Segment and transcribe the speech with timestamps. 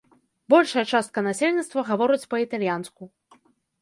[0.53, 3.03] Большая частка насельніцтва гаворыць па-італьянску.